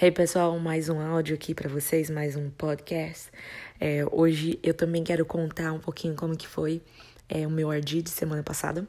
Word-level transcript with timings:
Hey 0.00 0.10
pessoal, 0.10 0.58
mais 0.58 0.88
um 0.88 0.98
áudio 0.98 1.34
aqui 1.34 1.54
para 1.54 1.68
vocês, 1.68 2.08
mais 2.08 2.34
um 2.34 2.50
podcast. 2.50 3.30
É, 3.78 4.04
hoje 4.10 4.58
eu 4.62 4.72
também 4.72 5.04
quero 5.04 5.24
contar 5.24 5.70
um 5.70 5.78
pouquinho 5.78 6.16
como 6.16 6.34
que 6.36 6.48
foi 6.48 6.82
é, 7.28 7.46
o 7.46 7.50
meu 7.50 7.70
RD 7.70 8.02
de 8.02 8.10
semana 8.10 8.42
passada. 8.42 8.88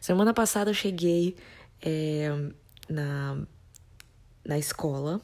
Semana 0.00 0.34
passada 0.34 0.70
eu 0.70 0.74
cheguei 0.74 1.34
é, 1.82 2.28
na, 2.88 3.38
na 4.44 4.58
escola. 4.58 5.20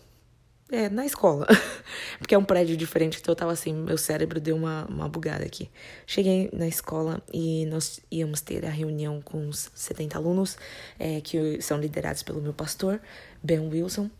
É, 0.70 0.88
na 0.88 1.04
escola. 1.04 1.46
Porque 2.18 2.34
é 2.34 2.38
um 2.38 2.44
prédio 2.44 2.74
diferente, 2.74 3.18
então 3.20 3.32
eu 3.32 3.36
tava 3.36 3.52
assim, 3.52 3.74
meu 3.74 3.98
cérebro 3.98 4.40
deu 4.40 4.56
uma, 4.56 4.86
uma 4.86 5.08
bugada 5.08 5.44
aqui. 5.44 5.70
Cheguei 6.06 6.48
na 6.50 6.66
escola 6.66 7.22
e 7.32 7.66
nós 7.66 8.00
íamos 8.10 8.40
ter 8.40 8.64
a 8.64 8.70
reunião 8.70 9.20
com 9.20 9.48
os 9.48 9.70
70 9.74 10.16
alunos 10.16 10.56
é, 10.98 11.20
que 11.20 11.60
são 11.60 11.78
liderados 11.78 12.22
pelo 12.22 12.40
meu 12.40 12.54
pastor, 12.54 13.00
Ben 13.42 13.60
Wilson. 13.60 14.10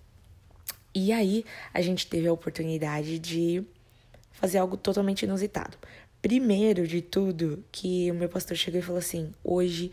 E 0.95 1.13
aí 1.13 1.45
a 1.73 1.81
gente 1.81 2.07
teve 2.07 2.29
a 2.29 2.33
oportunidade 2.33 3.19
de 3.19 3.65
fazer 4.33 4.59
algo 4.59 4.77
totalmente 4.77 5.23
inusitado. 5.23 5.77
Primeiro 6.21 6.87
de 6.87 7.03
tudo, 7.03 7.65
que 7.73 8.11
o 8.11 8.15
meu 8.15 8.29
pastor 8.29 8.57
chegou 8.57 8.81
e 8.81 8.83
falou 8.83 8.99
assim: 8.99 9.33
hoje 9.43 9.91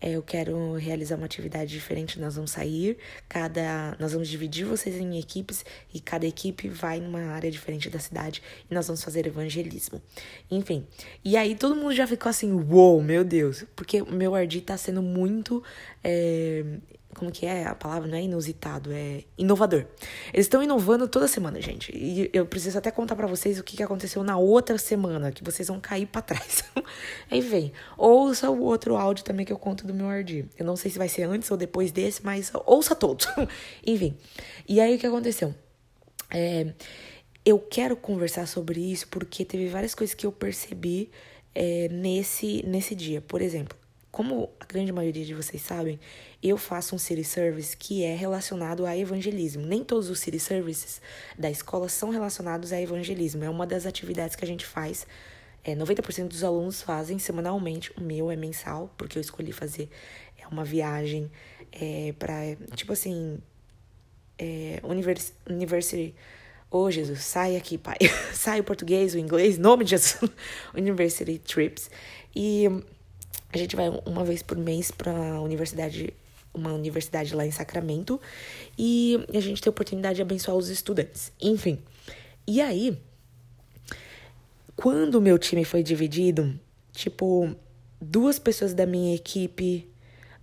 é, 0.00 0.12
eu 0.12 0.22
quero 0.22 0.74
realizar 0.74 1.16
uma 1.16 1.26
atividade 1.26 1.70
diferente. 1.72 2.20
Nós 2.20 2.36
vamos 2.36 2.52
sair, 2.52 2.96
cada, 3.28 3.96
nós 3.98 4.12
vamos 4.12 4.28
dividir 4.28 4.64
vocês 4.64 4.96
em 4.96 5.18
equipes 5.18 5.64
e 5.92 6.00
cada 6.00 6.26
equipe 6.26 6.68
vai 6.68 7.00
numa 7.00 7.20
área 7.32 7.50
diferente 7.50 7.90
da 7.90 7.98
cidade 7.98 8.42
e 8.70 8.74
nós 8.74 8.86
vamos 8.86 9.02
fazer 9.02 9.26
evangelismo. 9.26 10.00
Enfim, 10.50 10.86
e 11.24 11.36
aí 11.36 11.56
todo 11.56 11.74
mundo 11.74 11.94
já 11.94 12.06
ficou 12.06 12.30
assim, 12.30 12.52
uou, 12.52 12.94
wow, 12.94 13.02
meu 13.02 13.24
Deus, 13.24 13.64
porque 13.74 14.00
o 14.02 14.12
meu 14.12 14.34
Ardi 14.34 14.60
tá 14.60 14.76
sendo 14.76 15.02
muito 15.02 15.62
é, 16.02 16.64
como 17.18 17.32
que 17.32 17.44
é 17.44 17.66
a 17.66 17.74
palavra? 17.74 18.08
Não 18.08 18.16
é 18.16 18.22
inusitado, 18.22 18.92
é 18.92 19.24
inovador. 19.36 19.84
Eles 20.32 20.46
estão 20.46 20.62
inovando 20.62 21.08
toda 21.08 21.26
semana, 21.26 21.60
gente. 21.60 21.90
E 21.94 22.30
eu 22.32 22.46
preciso 22.46 22.78
até 22.78 22.90
contar 22.90 23.16
para 23.16 23.26
vocês 23.26 23.58
o 23.58 23.64
que 23.64 23.82
aconteceu 23.82 24.22
na 24.22 24.38
outra 24.38 24.78
semana, 24.78 25.32
que 25.32 25.42
vocês 25.42 25.68
vão 25.68 25.80
cair 25.80 26.06
para 26.06 26.22
trás. 26.22 26.64
Vem, 27.30 27.72
ouça 27.96 28.50
o 28.50 28.62
outro 28.62 28.96
áudio 28.96 29.24
também 29.24 29.44
que 29.44 29.52
eu 29.52 29.58
conto 29.58 29.86
do 29.86 29.92
meu 29.92 30.06
Ardi. 30.08 30.48
Eu 30.56 30.64
não 30.64 30.76
sei 30.76 30.90
se 30.90 30.98
vai 30.98 31.08
ser 31.08 31.24
antes 31.24 31.50
ou 31.50 31.56
depois 31.56 31.90
desse, 31.90 32.24
mas 32.24 32.50
ouça 32.66 32.94
todos. 32.94 33.26
Enfim. 33.86 34.16
E 34.68 34.80
aí 34.80 34.96
o 34.96 34.98
que 34.98 35.06
aconteceu? 35.06 35.54
É, 36.30 36.72
eu 37.44 37.58
quero 37.58 37.96
conversar 37.96 38.46
sobre 38.46 38.80
isso 38.80 39.08
porque 39.08 39.44
teve 39.44 39.68
várias 39.68 39.94
coisas 39.94 40.14
que 40.14 40.26
eu 40.26 40.32
percebi 40.32 41.10
é, 41.54 41.88
nesse, 41.88 42.62
nesse 42.66 42.94
dia. 42.94 43.20
Por 43.20 43.40
exemplo, 43.40 43.77
como 44.10 44.50
a 44.58 44.64
grande 44.64 44.92
maioria 44.92 45.24
de 45.24 45.34
vocês 45.34 45.60
sabem, 45.62 46.00
eu 46.42 46.56
faço 46.56 46.94
um 46.94 46.98
city 46.98 47.24
service 47.24 47.76
que 47.76 48.04
é 48.04 48.14
relacionado 48.14 48.86
a 48.86 48.96
evangelismo. 48.96 49.66
Nem 49.66 49.84
todos 49.84 50.08
os 50.08 50.18
city 50.18 50.38
services 50.38 51.00
da 51.38 51.50
escola 51.50 51.88
são 51.88 52.10
relacionados 52.10 52.72
a 52.72 52.80
evangelismo. 52.80 53.44
É 53.44 53.50
uma 53.50 53.66
das 53.66 53.86
atividades 53.86 54.34
que 54.34 54.44
a 54.44 54.48
gente 54.48 54.64
faz. 54.64 55.06
É, 55.62 55.74
90% 55.74 56.28
dos 56.28 56.42
alunos 56.42 56.80
fazem 56.80 57.18
semanalmente. 57.18 57.92
O 57.98 58.00
meu 58.00 58.30
é 58.30 58.36
mensal, 58.36 58.92
porque 58.96 59.18
eu 59.18 59.20
escolhi 59.20 59.52
fazer 59.52 59.90
é 60.38 60.46
uma 60.46 60.64
viagem 60.64 61.30
é, 61.72 62.14
para, 62.18 62.56
tipo 62.74 62.92
assim, 62.92 63.38
é, 64.38 64.80
univers, 64.82 65.32
university. 65.48 66.14
Ô 66.70 66.78
oh, 66.78 66.90
Jesus, 66.90 67.20
sai 67.20 67.56
aqui, 67.56 67.76
pai. 67.76 67.96
sai 68.32 68.60
o 68.60 68.64
português, 68.64 69.14
o 69.14 69.18
inglês, 69.18 69.58
nome 69.58 69.84
de 69.84 69.90
Jesus. 69.90 70.30
university 70.74 71.38
trips. 71.38 71.90
E 72.34 72.66
a 73.52 73.58
gente 73.58 73.74
vai 73.74 73.88
uma 74.04 74.24
vez 74.24 74.42
por 74.42 74.56
mês 74.56 74.90
para 74.90 75.40
universidade 75.40 76.12
uma 76.54 76.72
universidade 76.72 77.34
lá 77.34 77.46
em 77.46 77.50
Sacramento 77.50 78.20
e 78.76 79.24
a 79.32 79.40
gente 79.40 79.60
tem 79.60 79.70
a 79.70 79.72
oportunidade 79.72 80.16
de 80.16 80.22
abençoar 80.22 80.56
os 80.56 80.68
estudantes. 80.68 81.30
Enfim. 81.40 81.78
E 82.46 82.60
aí, 82.60 82.98
quando 84.74 85.16
o 85.16 85.20
meu 85.20 85.38
time 85.38 85.64
foi 85.64 85.82
dividido, 85.82 86.58
tipo, 86.92 87.54
duas 88.00 88.38
pessoas 88.38 88.74
da 88.74 88.86
minha 88.86 89.14
equipe 89.14 89.88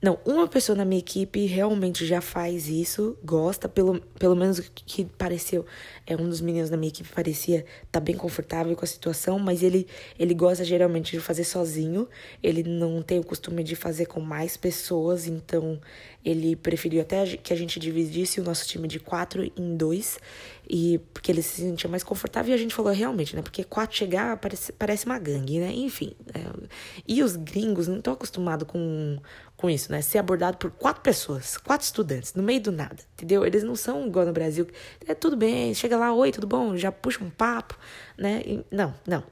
não, 0.02 0.20
uma 0.26 0.48
pessoa 0.48 0.76
na 0.76 0.86
minha 0.86 1.00
equipe 1.00 1.46
realmente 1.46 2.06
já 2.06 2.22
faz 2.22 2.68
isso, 2.68 3.18
gosta, 3.24 3.68
pelo, 3.68 4.00
pelo 4.20 4.36
menos 4.36 4.60
que 4.60 5.06
pareceu, 5.06 5.66
é 6.06 6.16
um 6.16 6.30
dos 6.30 6.42
meninos 6.42 6.70
da 6.70 6.78
minha 6.78 6.90
equipe 6.90 7.10
parecia 7.10 7.66
tá 7.92 8.00
bem 8.00 8.16
confortável 8.16 8.76
com 8.76 8.84
a 8.84 8.88
situação, 8.88 9.40
mas 9.40 9.64
ele 9.64 9.88
ele 10.20 10.34
gosta 10.34 10.64
geralmente 10.64 11.12
de 11.12 11.20
fazer 11.20 11.44
sozinho, 11.44 12.08
ele 12.44 12.62
não 12.62 13.02
tem 13.02 13.20
o 13.20 13.24
costume 13.24 13.64
de 13.64 13.76
fazer 13.76 14.06
com 14.06 14.20
mais 14.20 14.58
pessoas, 14.58 15.28
então 15.28 15.80
ele 16.24 16.56
preferiu 16.56 17.02
até 17.02 17.38
que 17.38 17.54
a 17.54 17.56
gente 17.56 17.80
dividisse 17.80 18.40
o 18.40 18.44
nosso 18.44 18.68
time 18.68 18.88
de 18.88 19.00
quatro 19.00 19.44
em 19.44 19.78
dois, 19.78 20.20
e 20.68 21.00
porque 21.14 21.32
ele 21.32 21.42
se 21.42 21.62
sentia 21.62 21.90
mais 21.90 22.04
confortável, 22.04 22.52
e 22.52 22.56
a 22.56 22.58
gente 22.58 22.74
falou 22.74 22.92
realmente, 22.92 23.36
né, 23.36 23.42
porque 23.42 23.64
quatro 23.64 23.96
chegar 23.96 24.36
parece, 24.38 24.72
parece 24.74 25.06
uma 25.06 25.18
gangue, 25.20 25.60
né, 25.60 25.72
enfim, 25.72 26.14
é, 26.34 26.68
e 27.08 27.24
os 27.24 27.36
gringos 27.36 27.88
não 27.88 27.98
estão 27.98 28.14
acostumados 28.14 28.68
com 28.68 29.18
com 29.58 29.70
isso, 29.70 29.92
né? 29.92 30.02
Ser 30.02 30.18
abordado 30.18 30.58
por 30.58 30.72
quatro 30.72 31.02
pessoas, 31.02 31.58
quatro 31.58 31.86
estudantes, 31.86 32.34
no 32.34 32.44
meio 32.44 32.62
do 32.62 32.72
nada, 32.72 32.98
entendeu? 33.14 33.46
Eles 33.46 33.64
não 33.64 33.76
são 33.76 34.06
igual 34.08 34.26
no 34.26 34.34
Brasil, 34.34 34.68
é 35.08 35.14
tudo 35.14 35.38
bem, 35.38 35.74
chega 35.74 35.98
lá, 35.98 36.14
oi, 36.14 36.32
tudo 36.32 36.48
bom? 36.48 36.76
Já 36.76 36.92
puxa 36.92 37.24
um 37.24 37.30
papo, 37.30 37.78
né? 38.18 38.42
E, 38.46 38.66
não, 38.70 38.94
não. 39.08 39.24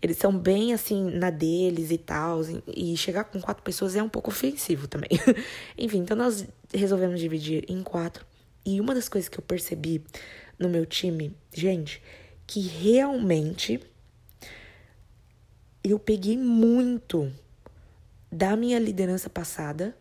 Eles 0.00 0.18
são 0.18 0.36
bem 0.36 0.74
assim 0.74 1.10
na 1.10 1.30
deles 1.30 1.90
e 1.90 1.98
tal, 1.98 2.40
e 2.66 2.96
chegar 2.96 3.24
com 3.24 3.40
quatro 3.40 3.62
pessoas 3.62 3.96
é 3.96 4.02
um 4.02 4.08
pouco 4.08 4.30
ofensivo 4.30 4.86
também. 4.86 5.08
Enfim, 5.78 5.98
então 5.98 6.16
nós 6.16 6.46
resolvemos 6.72 7.18
dividir 7.18 7.64
em 7.68 7.82
quatro. 7.82 8.24
E 8.66 8.80
uma 8.80 8.94
das 8.94 9.08
coisas 9.08 9.28
que 9.28 9.38
eu 9.38 9.42
percebi 9.42 10.02
no 10.58 10.68
meu 10.68 10.86
time, 10.86 11.34
gente, 11.52 12.02
que 12.46 12.60
realmente 12.60 13.80
eu 15.82 15.98
peguei 15.98 16.36
muito 16.36 17.30
da 18.34 18.56
minha 18.56 18.80
liderança 18.80 19.30
passada 19.30 19.96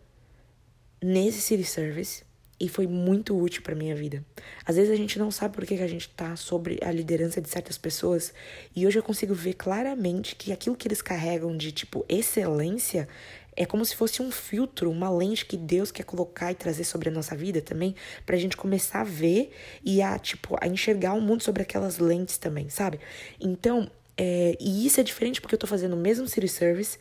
nesse 0.99 1.39
city 1.39 1.63
service 1.63 2.23
e 2.59 2.67
foi 2.67 2.87
muito 2.87 3.37
útil 3.39 3.61
para 3.61 3.75
minha 3.75 3.95
vida. 3.95 4.25
Às 4.65 4.75
vezes 4.75 4.91
a 4.91 4.95
gente 4.95 5.19
não 5.19 5.29
sabe 5.29 5.53
por 5.53 5.63
que, 5.67 5.75
a 5.75 5.87
gente 5.87 6.09
tá 6.09 6.35
sobre 6.35 6.79
a 6.81 6.91
liderança 6.91 7.39
de 7.39 7.47
certas 7.47 7.77
pessoas 7.77 8.33
e 8.75 8.87
hoje 8.87 8.97
eu 8.97 9.03
consigo 9.03 9.35
ver 9.35 9.53
claramente 9.53 10.35
que 10.35 10.51
aquilo 10.51 10.75
que 10.75 10.87
eles 10.87 10.99
carregam 10.99 11.55
de 11.55 11.71
tipo 11.71 12.03
excelência 12.09 13.07
é 13.55 13.67
como 13.67 13.85
se 13.85 13.95
fosse 13.95 14.19
um 14.19 14.31
filtro, 14.31 14.89
uma 14.89 15.11
lente 15.11 15.45
que 15.45 15.55
Deus 15.55 15.91
quer 15.91 16.03
colocar 16.03 16.51
e 16.51 16.55
trazer 16.55 16.85
sobre 16.85 17.09
a 17.09 17.11
nossa 17.11 17.35
vida 17.35 17.61
também, 17.61 17.93
pra 18.25 18.35
gente 18.35 18.57
começar 18.57 19.01
a 19.01 19.03
ver 19.03 19.51
e 19.85 20.01
a, 20.01 20.17
tipo, 20.17 20.57
a 20.59 20.67
enxergar 20.67 21.13
o 21.13 21.21
mundo 21.21 21.43
sobre 21.43 21.61
aquelas 21.61 21.99
lentes 21.99 22.39
também, 22.39 22.67
sabe? 22.67 22.99
Então, 23.39 23.91
é, 24.15 24.55
e 24.59 24.85
isso 24.85 24.99
é 24.99 25.03
diferente 25.03 25.41
porque 25.41 25.55
eu 25.55 25.59
tô 25.59 25.65
fazendo 25.65 25.93
o 25.93 25.97
mesmo 25.97 26.27
city 26.27 26.47
service, 26.47 26.97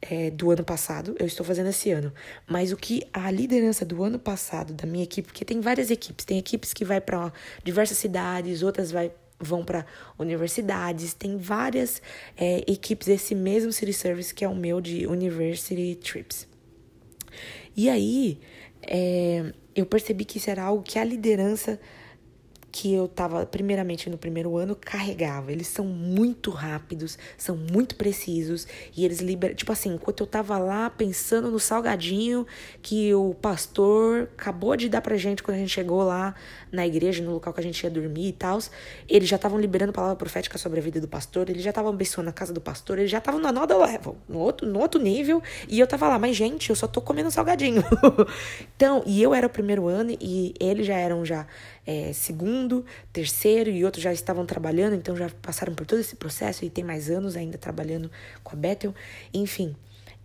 é, 0.00 0.30
do 0.30 0.50
ano 0.50 0.64
passado, 0.64 1.16
eu 1.18 1.26
estou 1.26 1.44
fazendo 1.44 1.68
esse 1.68 1.90
ano. 1.90 2.12
Mas 2.46 2.72
o 2.72 2.76
que 2.76 3.02
a 3.12 3.30
liderança 3.30 3.84
do 3.84 4.02
ano 4.02 4.18
passado 4.18 4.74
da 4.74 4.86
minha 4.86 5.04
equipe, 5.04 5.28
porque 5.28 5.44
tem 5.44 5.60
várias 5.60 5.90
equipes, 5.90 6.24
tem 6.24 6.38
equipes 6.38 6.72
que 6.72 6.84
vai 6.84 7.00
para 7.00 7.32
diversas 7.64 7.98
cidades, 7.98 8.62
outras 8.62 8.90
vai 8.90 9.10
vão 9.38 9.62
para 9.62 9.84
universidades, 10.18 11.12
tem 11.12 11.36
várias 11.36 12.00
é, 12.38 12.64
equipes 12.66 13.06
desse 13.06 13.34
mesmo 13.34 13.70
city 13.70 13.92
service 13.92 14.34
que 14.34 14.42
é 14.42 14.48
o 14.48 14.54
meu 14.54 14.80
de 14.80 15.06
University 15.06 15.94
Trips. 15.96 16.48
E 17.76 17.90
aí, 17.90 18.40
é, 18.82 19.52
eu 19.74 19.84
percebi 19.84 20.24
que 20.24 20.38
isso 20.38 20.48
era 20.48 20.62
algo 20.62 20.82
que 20.82 20.98
a 20.98 21.04
liderança 21.04 21.78
que 22.78 22.92
eu 22.92 23.08
tava, 23.08 23.46
primeiramente 23.46 24.10
no 24.10 24.18
primeiro 24.18 24.54
ano, 24.54 24.76
carregava. 24.76 25.50
Eles 25.50 25.66
são 25.66 25.86
muito 25.86 26.50
rápidos, 26.50 27.18
são 27.38 27.56
muito 27.56 27.94
precisos 27.94 28.68
e 28.94 29.02
eles 29.02 29.20
liberam. 29.20 29.54
Tipo 29.54 29.72
assim, 29.72 29.94
enquanto 29.94 30.20
eu 30.20 30.26
tava 30.26 30.58
lá 30.58 30.90
pensando 30.90 31.50
no 31.50 31.58
salgadinho 31.58 32.46
que 32.82 33.14
o 33.14 33.32
pastor 33.32 34.28
acabou 34.36 34.76
de 34.76 34.90
dar 34.90 35.00
pra 35.00 35.16
gente 35.16 35.42
quando 35.42 35.56
a 35.56 35.60
gente 35.60 35.70
chegou 35.70 36.02
lá 36.02 36.34
na 36.70 36.86
igreja, 36.86 37.24
no 37.24 37.32
local 37.32 37.50
que 37.54 37.60
a 37.60 37.62
gente 37.62 37.82
ia 37.82 37.88
dormir 37.88 38.28
e 38.28 38.32
tal, 38.32 38.58
eles 39.08 39.26
já 39.26 39.36
estavam 39.36 39.58
liberando 39.58 39.90
palavra 39.90 40.16
profética 40.16 40.58
sobre 40.58 40.78
a 40.78 40.82
vida 40.82 41.00
do 41.00 41.08
pastor, 41.08 41.48
eles 41.48 41.62
já 41.62 41.70
estavam 41.70 41.90
abençoando 41.90 42.28
a 42.28 42.32
casa 42.32 42.52
do 42.52 42.60
pastor, 42.60 42.98
eles 42.98 43.10
já 43.10 43.18
estavam 43.18 43.40
na 43.40 43.50
nota 43.50 43.74
level, 43.74 44.18
no 44.28 44.38
outro, 44.38 44.68
no 44.68 44.80
outro 44.80 45.00
nível, 45.00 45.42
e 45.66 45.80
eu 45.80 45.86
tava 45.86 46.08
lá, 46.08 46.18
mas 46.18 46.36
gente, 46.36 46.68
eu 46.68 46.76
só 46.76 46.86
tô 46.86 47.00
comendo 47.00 47.30
salgadinho. 47.30 47.82
então, 48.76 49.02
e 49.06 49.22
eu 49.22 49.32
era 49.32 49.46
o 49.46 49.50
primeiro 49.50 49.88
ano 49.88 50.14
e 50.20 50.54
eles 50.60 50.86
já 50.86 50.96
eram 50.96 51.24
já 51.24 51.46
é, 51.86 52.12
segundo, 52.12 52.84
terceiro 53.12 53.70
e 53.70 53.84
outros 53.84 54.02
já 54.02 54.12
estavam 54.12 54.44
trabalhando, 54.44 54.94
então 54.94 55.16
já 55.16 55.30
passaram 55.40 55.74
por 55.74 55.86
todo 55.86 56.00
esse 56.00 56.16
processo 56.16 56.64
e 56.64 56.70
tem 56.70 56.82
mais 56.82 57.08
anos 57.08 57.36
ainda 57.36 57.56
trabalhando 57.56 58.10
com 58.42 58.56
a 58.56 58.58
Bethel. 58.58 58.94
Enfim, 59.32 59.76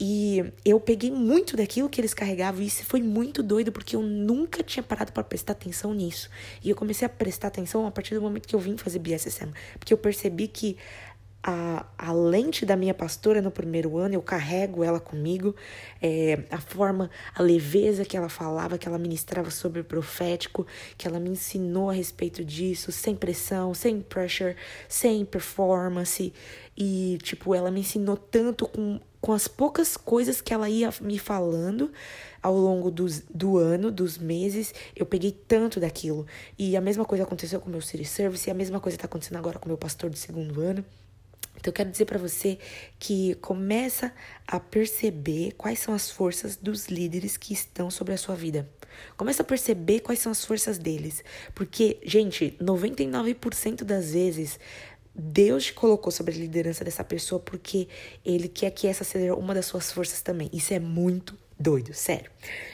e 0.04 0.44
eu 0.66 0.80
peguei 0.80 1.12
muito 1.12 1.56
daquilo 1.56 1.88
que 1.88 2.02
eles 2.02 2.12
carregavam 2.12 2.60
e 2.64 2.66
isso 2.66 2.84
foi 2.84 3.04
muito 3.04 3.44
doido 3.44 3.72
porque 3.72 3.96
eu 3.96 4.02
nunca 4.02 4.64
tinha 4.64 4.82
parado 4.82 5.12
para 5.12 5.24
prestar 5.24 5.52
atenção 5.52 5.94
nisso. 5.94 6.28
E 6.64 6.72
eu 6.72 6.76
comecei 6.76 7.06
a 7.06 7.10
prestar 7.10 7.50
atenção 7.50 7.86
a 7.86 7.92
partir 7.92 8.16
do 8.16 8.22
momento 8.22 8.48
que 8.48 8.56
eu 8.56 8.60
vim 8.60 8.76
fazer 8.78 8.98
BSSM, 8.98 9.52
porque 9.78 9.94
eu 9.94 9.98
percebi 10.00 10.48
que 10.48 10.76
a, 11.44 11.86
a 11.98 12.12
lente 12.12 12.66
da 12.66 12.76
minha 12.76 12.94
pastora 12.94 13.42
no 13.42 13.50
primeiro 13.50 13.98
ano, 13.98 14.14
eu 14.14 14.22
carrego 14.22 14.84
ela 14.84 15.00
comigo, 15.00 15.56
é, 16.02 16.44
a 16.52 16.60
forma, 16.60 17.10
a 17.34 17.42
leveza 17.42 18.06
que 18.06 18.16
ela 18.16 18.30
falava, 18.30 18.78
que 18.78 18.88
ela 18.88 19.00
ministrava 19.00 19.50
sobre 19.50 19.82
o 19.82 19.84
profético, 19.84 20.68
que 20.98 21.08
ela 21.08 21.20
me 21.20 21.30
ensinou 21.30 21.90
a 21.90 21.94
respeito 21.94 22.46
disso, 22.46 22.92
sem 22.92 23.16
pressão, 23.16 23.74
sem 23.74 24.02
pressure, 24.02 24.56
sem 24.88 25.26
performance, 25.26 26.32
e, 26.78 27.18
tipo, 27.24 27.56
ela 27.56 27.72
me 27.72 27.80
ensinou 27.80 28.18
tanto 28.18 28.68
com, 28.68 29.00
com 29.20 29.34
as 29.34 29.48
poucas 29.48 29.98
coisas 29.98 30.42
que 30.42 30.54
ela 30.54 30.70
ia 30.70 30.94
me 31.02 31.18
falando 31.18 31.92
ao 32.42 32.56
longo 32.56 32.90
dos, 32.90 33.24
do 33.30 33.58
ano, 33.58 33.92
dos 33.92 34.18
meses, 34.18 34.74
eu 34.96 35.06
peguei 35.06 35.32
tanto 35.32 35.80
daquilo. 35.80 36.26
E 36.58 36.78
a 36.78 36.82
mesma 36.82 37.04
coisa 37.04 37.24
aconteceu 37.24 37.60
com 37.60 37.68
o 37.68 37.72
meu 37.72 37.82
City 37.82 38.06
Service, 38.06 38.48
e 38.48 38.52
a 38.52 38.56
mesma 38.56 38.80
coisa 38.80 38.96
está 38.96 39.06
acontecendo 39.06 39.38
agora 39.38 39.60
com 39.60 39.66
o 39.66 39.70
meu 39.70 39.78
pastor 39.78 40.10
de 40.10 40.20
segundo 40.20 40.62
ano. 40.62 40.86
Então, 41.56 41.70
eu 41.70 41.74
quero 41.74 41.92
dizer 41.92 42.06
para 42.06 42.18
você 42.18 42.58
que 42.98 43.36
começa 43.36 44.12
a 44.48 44.60
perceber 44.60 45.54
quais 45.58 45.80
são 45.80 45.94
as 45.94 46.10
forças 46.10 46.56
dos 46.56 46.88
líderes 46.88 47.38
que 47.38 47.54
estão 47.54 47.92
sobre 47.92 48.14
a 48.14 48.18
sua 48.18 48.36
vida. 48.36 48.68
Começa 49.16 49.42
a 49.42 49.46
perceber 49.46 50.00
quais 50.00 50.20
são 50.20 50.32
as 50.32 50.44
forças 50.44 50.78
deles. 50.78 51.24
Porque, 51.54 52.00
gente, 52.04 52.58
99% 52.60 53.84
das 53.84 54.14
vezes 54.14 54.60
Deus 55.14 55.66
te 55.66 55.74
colocou 55.74 56.12
sobre 56.12 56.34
a 56.34 56.38
liderança 56.38 56.84
dessa 56.86 57.04
pessoa 57.04 57.40
porque 57.40 57.88
ele 58.26 58.48
quer 58.48 58.72
que 58.72 58.88
essa 58.88 59.04
seja 59.04 59.36
uma 59.36 59.54
das 59.54 59.66
suas 59.66 59.92
forças 59.92 60.22
também. 60.22 60.50
Isso 60.54 60.74
é 60.74 60.80
muito 60.80 61.38
doido, 61.60 61.94
sério. 61.94 62.32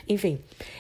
Enfim, 0.08 0.40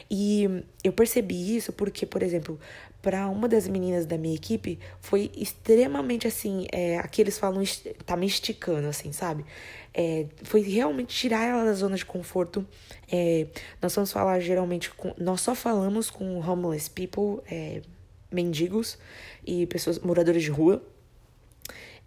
e 0.09 0.63
eu 0.83 0.93
percebi 0.93 1.55
isso 1.55 1.73
porque, 1.73 2.05
por 2.05 2.23
exemplo, 2.23 2.59
para 3.07 3.29
uma 3.29 3.47
das 3.47 3.69
meninas 3.69 4.05
da 4.05 4.17
minha 4.17 4.35
equipe 4.35 4.77
foi 4.99 5.31
extremamente 5.33 6.27
assim, 6.27 6.67
é, 6.73 7.01
eles 7.17 7.39
falam, 7.39 7.63
tá 8.05 8.17
me 8.17 8.25
esticando, 8.25 8.85
assim, 8.85 9.13
sabe? 9.13 9.45
É, 9.93 10.25
foi 10.43 10.59
realmente 10.59 11.15
tirar 11.15 11.45
ela 11.45 11.63
da 11.63 11.71
zona 11.71 11.95
de 11.95 12.05
conforto. 12.05 12.67
É, 13.09 13.47
nós 13.81 13.95
vamos 13.95 14.11
falar 14.11 14.41
geralmente 14.41 14.89
com. 14.89 15.13
Nós 15.17 15.39
só 15.39 15.55
falamos 15.55 16.09
com 16.09 16.37
homeless 16.41 16.89
people, 16.89 17.41
é, 17.49 17.81
mendigos 18.29 18.97
e 19.45 19.65
pessoas 19.67 19.99
moradores 19.99 20.43
de 20.43 20.51
rua. 20.51 20.83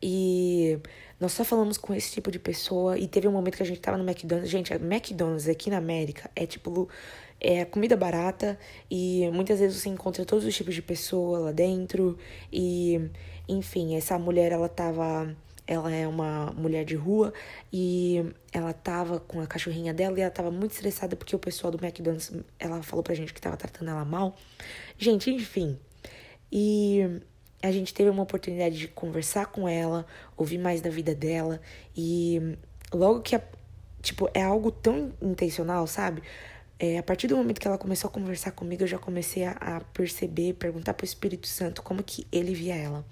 E 0.03 0.79
nós 1.19 1.33
só 1.33 1.45
falamos 1.45 1.79
com 1.79 1.95
esse 1.95 2.13
tipo 2.13 2.31
de 2.31 2.39
pessoa. 2.39 2.99
E 2.99 3.09
teve 3.09 3.27
um 3.27 3.33
momento 3.33 3.57
que 3.57 3.63
a 3.63 3.67
gente 3.67 3.81
tava 3.81 3.97
no 3.97 4.05
McDonald's. 4.07 4.51
Gente, 4.51 4.71
McDonald's 4.75 5.49
aqui 5.49 5.71
na 5.71 5.79
América 5.79 6.31
é 6.37 6.45
tipo. 6.45 6.91
É 7.41 7.65
comida 7.65 7.97
barata 7.97 8.59
e 8.91 9.31
muitas 9.33 9.59
vezes 9.61 9.81
você 9.81 9.89
encontra 9.89 10.25
todos 10.25 10.45
os 10.45 10.55
tipos 10.55 10.75
de 10.75 10.83
pessoa 10.83 11.39
lá 11.39 11.53
dentro. 11.53 12.19
E, 12.53 13.11
enfim, 13.49 13.97
essa 13.97 14.19
mulher, 14.19 14.53
ela 14.53 14.69
tava. 14.69 15.35
Ela 15.67 15.95
é 15.95 16.07
uma 16.07 16.53
mulher 16.57 16.85
de 16.85 16.97
rua 16.97 17.33
e 17.73 18.25
ela 18.53 18.73
tava 18.73 19.21
com 19.21 19.41
a 19.41 19.47
cachorrinha 19.47 19.95
dela 19.95 20.19
e 20.19 20.23
ela 20.23 20.31
tava 20.31 20.51
muito 20.51 20.73
estressada 20.73 21.15
porque 21.15 21.37
o 21.37 21.39
pessoal 21.39 21.71
do 21.71 21.79
McDonald's, 21.79 22.33
ela 22.59 22.83
falou 22.83 23.05
pra 23.05 23.15
gente 23.15 23.33
que 23.33 23.41
tava 23.41 23.57
tratando 23.57 23.89
ela 23.89 24.05
mal. 24.05 24.35
Gente, 24.99 25.31
enfim. 25.31 25.79
E 26.51 27.23
a 27.63 27.71
gente 27.71 27.93
teve 27.95 28.11
uma 28.11 28.23
oportunidade 28.23 28.79
de 28.79 28.89
conversar 28.89 29.47
com 29.47 29.69
ela, 29.69 30.07
ouvir 30.37 30.59
mais 30.59 30.81
da 30.81 30.91
vida 30.91 31.15
dela 31.15 31.61
e 31.97 32.57
logo 32.93 33.21
que 33.21 33.37
a, 33.37 33.43
tipo 34.03 34.29
é 34.33 34.43
algo 34.43 34.71
tão 34.73 35.13
intencional, 35.21 35.87
sabe? 35.87 36.23
É, 36.83 36.97
a 36.97 37.03
partir 37.03 37.27
do 37.27 37.37
momento 37.37 37.61
que 37.61 37.69
ela 37.69 37.77
começou 37.77 38.09
a 38.09 38.11
conversar 38.11 38.53
comigo, 38.53 38.83
eu 38.85 38.87
já 38.87 38.99
comecei 38.99 39.45
a, 39.45 39.51
a 39.51 39.81
perceber, 39.93 40.55
perguntar 40.55 40.95
pro 40.95 41.05
Espírito 41.05 41.47
Santo 41.47 41.83
como 41.83 42.03
que 42.03 42.27
ele 42.33 42.55
via 42.55 42.75
ela. 42.75 43.05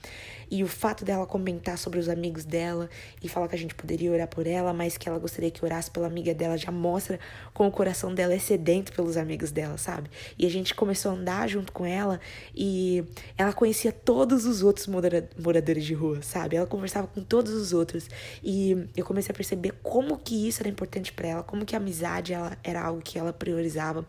E 0.50 0.62
o 0.62 0.66
fato 0.66 1.04
dela 1.04 1.26
comentar 1.26 1.76
sobre 1.76 1.98
os 1.98 2.08
amigos 2.08 2.44
dela 2.44 2.88
e 3.22 3.28
falar 3.28 3.48
que 3.48 3.54
a 3.54 3.58
gente 3.58 3.74
poderia 3.74 4.10
orar 4.10 4.28
por 4.28 4.46
ela, 4.46 4.72
mas 4.72 4.96
que 4.96 5.08
ela 5.08 5.18
gostaria 5.18 5.50
que 5.50 5.64
orasse 5.64 5.90
pela 5.90 6.06
amiga 6.06 6.34
dela, 6.34 6.56
já 6.56 6.72
mostra 6.72 7.18
como 7.52 7.68
o 7.68 7.72
coração 7.72 8.14
dela 8.14 8.32
é 8.32 8.38
sedento 8.38 8.92
pelos 8.92 9.16
amigos 9.16 9.50
dela, 9.50 9.76
sabe? 9.76 10.10
E 10.38 10.46
a 10.46 10.50
gente 10.50 10.74
começou 10.74 11.12
a 11.12 11.14
andar 11.14 11.48
junto 11.48 11.72
com 11.72 11.84
ela 11.84 12.20
e 12.54 13.04
ela 13.36 13.52
conhecia 13.52 13.92
todos 13.92 14.46
os 14.46 14.62
outros 14.62 14.86
moradores 14.86 15.84
de 15.84 15.94
rua, 15.94 16.22
sabe? 16.22 16.56
Ela 16.56 16.66
conversava 16.66 17.06
com 17.06 17.22
todos 17.22 17.52
os 17.52 17.72
outros 17.72 18.08
e 18.42 18.88
eu 18.96 19.04
comecei 19.04 19.32
a 19.32 19.36
perceber 19.36 19.72
como 19.82 20.18
que 20.18 20.48
isso 20.48 20.62
era 20.62 20.68
importante 20.68 21.12
para 21.12 21.28
ela, 21.28 21.42
como 21.42 21.64
que 21.64 21.74
a 21.74 21.78
amizade 21.78 22.32
ela, 22.32 22.56
era 22.62 22.82
algo 22.82 23.00
que 23.02 23.18
ela 23.18 23.32
priorizava. 23.32 24.06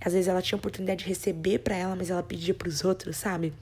Às 0.00 0.12
vezes 0.12 0.28
ela 0.28 0.42
tinha 0.42 0.56
oportunidade 0.56 1.04
de 1.04 1.08
receber 1.08 1.58
para 1.58 1.76
ela, 1.76 1.96
mas 1.96 2.10
ela 2.10 2.22
pedia 2.22 2.54
para 2.54 2.68
os 2.68 2.84
outros, 2.84 3.16
sabe? 3.16 3.52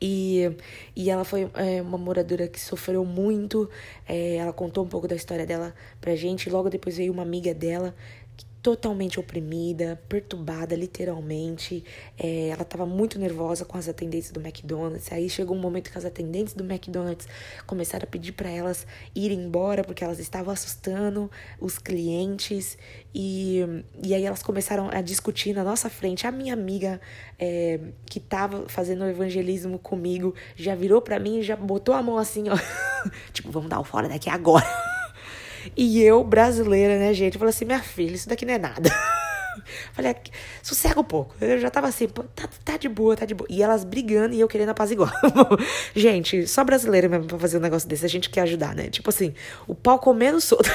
E, 0.00 0.50
e 0.94 1.10
ela 1.10 1.24
foi 1.24 1.50
é, 1.54 1.80
uma 1.80 1.98
moradora 1.98 2.46
que 2.48 2.60
sofreu 2.60 3.04
muito. 3.04 3.68
É, 4.08 4.36
ela 4.36 4.52
contou 4.52 4.84
um 4.84 4.88
pouco 4.88 5.08
da 5.08 5.14
história 5.14 5.46
dela 5.46 5.74
pra 6.00 6.14
gente. 6.14 6.50
Logo 6.50 6.68
depois 6.68 6.96
veio 6.96 7.12
uma 7.12 7.22
amiga 7.22 7.54
dela 7.54 7.94
totalmente 8.66 9.20
oprimida, 9.20 10.02
perturbada, 10.08 10.74
literalmente. 10.74 11.84
É, 12.18 12.48
ela 12.48 12.62
estava 12.62 12.84
muito 12.84 13.16
nervosa 13.16 13.64
com 13.64 13.78
as 13.78 13.88
atendentes 13.88 14.32
do 14.32 14.40
McDonald's. 14.40 15.12
Aí 15.12 15.30
chegou 15.30 15.56
um 15.56 15.60
momento 15.60 15.88
que 15.88 15.96
as 15.96 16.04
atendentes 16.04 16.52
do 16.52 16.64
McDonald's 16.64 17.28
começaram 17.64 18.02
a 18.02 18.06
pedir 18.08 18.32
para 18.32 18.50
elas 18.50 18.84
ir 19.14 19.30
embora 19.30 19.84
porque 19.84 20.02
elas 20.02 20.18
estavam 20.18 20.52
assustando 20.52 21.30
os 21.60 21.78
clientes. 21.78 22.76
E, 23.14 23.60
e 24.02 24.12
aí 24.12 24.24
elas 24.24 24.42
começaram 24.42 24.90
a 24.90 25.00
discutir 25.00 25.54
na 25.54 25.62
nossa 25.62 25.88
frente. 25.88 26.26
A 26.26 26.32
minha 26.32 26.52
amiga 26.52 27.00
é, 27.38 27.78
que 28.04 28.18
estava 28.18 28.68
fazendo 28.68 29.04
evangelismo 29.04 29.78
comigo 29.78 30.34
já 30.56 30.74
virou 30.74 31.00
para 31.00 31.20
mim 31.20 31.38
e 31.38 31.42
já 31.44 31.54
botou 31.54 31.94
a 31.94 32.02
mão 32.02 32.18
assim, 32.18 32.46
ó. 32.48 32.58
tipo, 33.32 33.48
vamos 33.48 33.70
dar 33.70 33.78
o 33.78 33.84
fora 33.84 34.08
daqui 34.08 34.28
agora. 34.28 34.66
E 35.76 36.02
eu, 36.02 36.22
brasileira, 36.22 36.98
né, 36.98 37.14
gente, 37.14 37.38
falei 37.38 37.50
assim: 37.50 37.64
minha 37.64 37.82
filha, 37.82 38.14
isso 38.14 38.28
daqui 38.28 38.44
não 38.44 38.54
é 38.54 38.58
nada. 38.58 38.90
Falei, 39.92 40.14
sossega 40.62 41.00
um 41.00 41.04
pouco. 41.04 41.34
Eu 41.40 41.58
já 41.58 41.70
tava 41.70 41.88
assim, 41.88 42.06
tá, 42.08 42.48
tá 42.64 42.76
de 42.76 42.88
boa, 42.88 43.16
tá 43.16 43.24
de 43.24 43.34
boa. 43.34 43.48
E 43.50 43.62
elas 43.62 43.84
brigando 43.84 44.34
e 44.34 44.40
eu 44.40 44.48
querendo 44.48 44.68
apaziguar. 44.70 45.12
gente, 45.94 46.46
só 46.46 46.62
brasileira 46.62 47.08
mesmo 47.08 47.26
pra 47.26 47.38
fazer 47.38 47.56
um 47.56 47.60
negócio 47.60 47.88
desse. 47.88 48.04
A 48.04 48.08
gente 48.08 48.30
quer 48.30 48.42
ajudar, 48.42 48.74
né? 48.74 48.88
Tipo 48.88 49.10
assim, 49.10 49.34
o 49.66 49.74
pau 49.74 49.98
comendo 49.98 50.40
solto. 50.40 50.70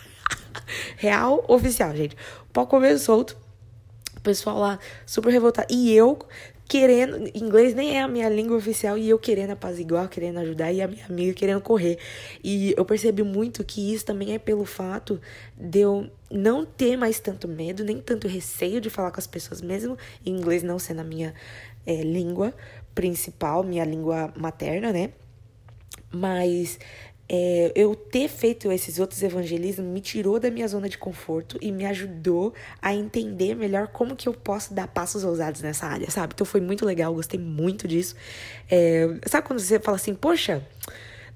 Real 0.96 1.44
oficial, 1.48 1.94
gente. 1.94 2.16
O 2.48 2.52
pau 2.52 2.66
comendo 2.66 2.98
solto. 2.98 3.36
O 4.16 4.20
pessoal 4.20 4.58
lá 4.58 4.78
super 5.06 5.30
revoltado. 5.30 5.68
E 5.70 5.94
eu 5.94 6.18
querendo, 6.68 7.30
inglês 7.34 7.74
nem 7.74 7.96
é 7.96 8.02
a 8.02 8.06
minha 8.06 8.28
língua 8.28 8.58
oficial 8.58 8.98
e 8.98 9.08
eu 9.08 9.18
querendo 9.18 9.52
apaziguar, 9.52 10.06
querendo 10.06 10.38
ajudar 10.40 10.70
e 10.70 10.82
a 10.82 10.86
minha 10.86 11.06
amiga 11.06 11.32
querendo 11.32 11.62
correr. 11.62 11.98
E 12.44 12.74
eu 12.76 12.84
percebi 12.84 13.22
muito 13.22 13.64
que 13.64 13.94
isso 13.94 14.04
também 14.04 14.34
é 14.34 14.38
pelo 14.38 14.66
fato 14.66 15.18
de 15.56 15.80
eu 15.80 16.10
não 16.30 16.66
ter 16.66 16.94
mais 16.98 17.18
tanto 17.18 17.48
medo, 17.48 17.82
nem 17.82 18.02
tanto 18.02 18.28
receio 18.28 18.82
de 18.82 18.90
falar 18.90 19.10
com 19.10 19.18
as 19.18 19.26
pessoas, 19.26 19.62
mesmo 19.62 19.96
inglês 20.24 20.62
não 20.62 20.78
sendo 20.78 21.00
a 21.00 21.04
minha 21.04 21.32
é, 21.86 22.02
língua 22.02 22.52
principal, 22.94 23.64
minha 23.64 23.84
língua 23.84 24.30
materna, 24.36 24.92
né? 24.92 25.10
Mas 26.10 26.78
é, 27.28 27.72
eu 27.74 27.94
ter 27.94 28.28
feito 28.28 28.72
esses 28.72 28.98
outros 28.98 29.22
evangelismos 29.22 29.86
me 29.86 30.00
tirou 30.00 30.40
da 30.40 30.50
minha 30.50 30.66
zona 30.66 30.88
de 30.88 30.96
conforto 30.96 31.58
e 31.60 31.70
me 31.70 31.84
ajudou 31.84 32.54
a 32.80 32.94
entender 32.94 33.54
melhor 33.54 33.88
como 33.88 34.16
que 34.16 34.28
eu 34.28 34.32
posso 34.32 34.72
dar 34.72 34.88
passos 34.88 35.24
ousados 35.24 35.60
nessa 35.60 35.86
área, 35.86 36.10
sabe? 36.10 36.32
Então 36.34 36.46
foi 36.46 36.60
muito 36.60 36.86
legal, 36.86 37.12
gostei 37.12 37.38
muito 37.38 37.86
disso. 37.86 38.16
É, 38.70 39.06
sabe 39.26 39.46
quando 39.46 39.58
você 39.60 39.78
fala 39.78 39.96
assim, 39.96 40.14
poxa, 40.14 40.66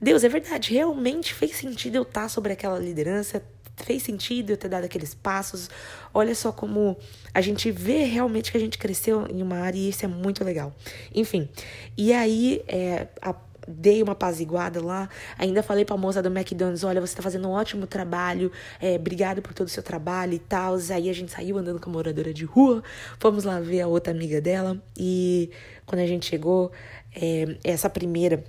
Deus, 0.01 0.25
é 0.25 0.29
verdade, 0.29 0.73
realmente 0.73 1.35
fez 1.35 1.57
sentido 1.57 1.97
eu 1.97 2.03
estar 2.03 2.29
sobre 2.31 2.53
aquela 2.55 2.79
liderança, 2.79 3.43
fez 3.77 4.03
sentido 4.03 4.51
eu 4.51 4.57
ter 4.57 4.69
dado 4.69 4.85
aqueles 4.85 5.15
passos. 5.15 5.69
Olha 6.15 6.35
só 6.35 6.51
como 6.53 6.97
a 7.35 7.41
gente 7.43 7.71
vê 7.71 8.05
realmente 8.05 8.51
que 8.51 8.57
a 8.57 8.61
gente 8.61 8.79
cresceu 8.79 9.27
em 9.29 9.43
uma 9.43 9.59
área 9.59 9.79
e 9.79 9.91
isso 9.91 10.05
é 10.05 10.09
muito 10.09 10.43
legal. 10.43 10.75
Enfim, 11.15 11.49
e 11.97 12.13
aí 12.15 12.63
é, 12.67 13.09
a 13.21 13.35
dei 13.67 14.03
uma 14.03 14.13
apaziguada 14.13 14.83
lá. 14.85 15.09
Ainda 15.39 15.63
falei 15.63 15.85
pra 15.85 15.97
moça 15.97 16.23
do 16.23 16.29
McDonald's: 16.29 16.85
olha, 16.85 17.01
você 17.01 17.15
tá 17.15 17.23
fazendo 17.23 17.49
um 17.49 17.53
ótimo 17.53 17.87
trabalho, 17.87 18.51
é, 18.81 18.97
obrigado 18.97 19.43
por 19.43 19.55
todo 19.55 19.67
o 19.67 19.71
seu 19.71 19.83
trabalho 19.83 20.35
e 20.35 20.39
tal. 20.39 20.77
Aí 20.91 21.09
a 21.09 21.13
gente 21.13 21.33
saiu 21.33 21.59
andando 21.59 21.81
com 21.81 21.91
a 21.91 21.93
moradora 21.93 22.33
de 22.33 22.45
rua, 22.45 22.83
fomos 23.19 23.45
lá 23.45 23.61
ver 23.61 23.83
a 23.83 23.87
outra 23.87 24.13
amiga 24.13 24.41
dela. 24.41 24.81
E 24.97 25.51
quando 25.87 26.01
a 26.01 26.07
gente 26.07 26.27
chegou, 26.27 26.73
é, 27.15 27.57
essa 27.65 27.89
primeira 27.89 28.45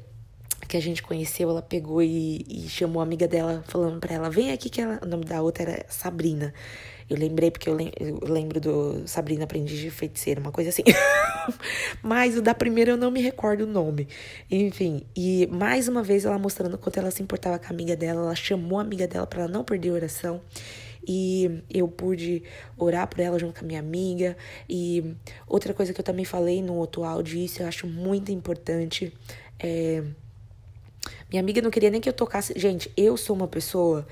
que 0.74 0.78
a 0.78 0.82
gente 0.82 1.04
conheceu, 1.04 1.52
ela 1.52 1.62
pegou 1.62 2.02
e, 2.02 2.44
e 2.50 2.68
chamou 2.68 3.00
a 3.00 3.04
amiga 3.04 3.28
dela, 3.28 3.64
falando 3.68 4.00
pra 4.00 4.16
ela: 4.16 4.28
vem 4.28 4.52
aqui, 4.52 4.72
que 4.72 4.82
ela, 4.82 5.00
o 5.04 5.06
nome 5.06 5.24
da 5.24 5.40
outra 5.40 5.62
era 5.62 5.86
Sabrina. 5.88 6.52
Eu 7.08 7.16
lembrei 7.16 7.52
porque 7.52 7.70
eu, 7.70 7.78
lembro 8.24 8.60
do 8.60 9.08
Sabrina 9.08 9.44
Aprendiz 9.44 9.78
de 9.78 9.92
Feiticeira, 9.92 10.42
uma 10.42 10.52
coisa 10.52 10.72
assim. 10.72 10.82
Mas 12.02 12.36
o 12.36 12.42
da 12.42 12.56
primeira 12.56 12.90
eu 12.90 12.98
não 12.98 13.12
me 13.12 13.22
recordo 13.22 13.66
o 13.66 13.68
nome. 13.68 14.08
Enfim, 14.50 15.06
e 15.16 15.48
mais 15.52 15.88
uma 15.88 16.02
vez 16.02 16.26
ela 16.26 16.40
mostrando 16.40 16.76
quanto 16.76 16.98
ela 16.98 17.12
se 17.12 17.22
importava 17.22 17.60
com 17.60 17.68
a 17.68 17.70
amiga 17.70 17.96
dela, 17.96 18.22
ela 18.22 18.36
chamou 18.36 18.80
a 18.80 18.82
amiga 18.82 19.08
dela 19.08 19.28
para 19.28 19.44
ela 19.44 19.52
não 19.52 19.64
perder 19.64 19.90
a 19.90 19.94
oração. 19.94 20.42
E 21.08 21.62
eu 21.70 21.88
pude 21.88 22.42
orar 22.76 23.08
por 23.08 23.20
ela 23.20 23.38
junto 23.38 23.60
com 23.60 23.66
a 23.66 23.68
minha 23.68 23.80
amiga. 23.80 24.36
E 24.68 25.14
outra 25.46 25.72
coisa 25.72 25.94
que 25.94 26.00
eu 26.00 26.06
também 26.06 26.26
falei 26.26 26.64
no 26.64 26.74
outro 26.74 27.04
áudio, 27.04 27.38
isso 27.38 27.62
eu 27.62 27.68
acho 27.68 27.86
muito 27.86 28.32
importante. 28.32 29.14
É 29.60 30.04
Minha 31.30 31.42
amiga 31.42 31.62
não 31.62 31.72
queria 31.72 31.90
nem 31.90 32.02
que 32.02 32.10
eu 32.10 32.14
tocasse. 32.14 32.54
Gente, 32.56 32.92
eu 32.96 33.18
sou 33.18 33.36
uma 33.36 33.48
pessoa 33.48 34.08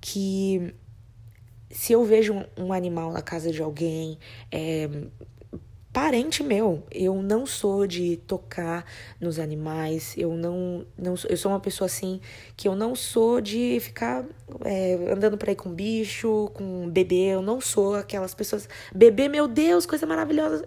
que 0.00 0.74
se 1.70 1.92
eu 1.92 2.04
vejo 2.04 2.44
um, 2.56 2.72
animal 2.72 3.12
na 3.12 3.22
casa 3.22 3.52
de 3.52 3.62
alguém, 3.62 4.18
é, 4.50 4.88
parente 5.92 6.42
meu. 6.42 6.82
Eu 6.90 7.22
não 7.22 7.46
sou 7.46 7.86
de 7.86 8.16
tocar 8.16 8.84
nos 9.20 9.38
animais. 9.38 10.14
Eu 10.16 10.34
não, 10.34 10.84
não 10.98 11.14
eu 11.28 11.36
sou 11.36 11.52
uma 11.52 11.60
pessoa 11.60 11.86
assim 11.86 12.20
que 12.56 12.66
eu 12.66 12.74
não 12.74 12.94
sou 12.94 13.40
de 13.40 13.78
ficar 13.80 14.24
é, 14.64 14.94
andando 15.12 15.38
por 15.38 15.48
aí 15.48 15.54
com 15.54 15.70
bicho, 15.70 16.50
com 16.54 16.88
bebê. 16.88 17.28
Eu 17.28 17.42
não 17.42 17.60
sou 17.60 17.94
aquelas 17.94 18.34
pessoas. 18.34 18.68
Bebê, 18.94 19.28
meu 19.28 19.46
Deus, 19.46 19.86
coisa 19.86 20.06
maravilhosa. 20.06 20.64